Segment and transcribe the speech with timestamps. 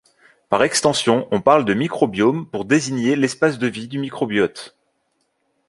[0.49, 4.75] Par extension, on parle de microbiome, pour désigner l'espace de vie du microbiote.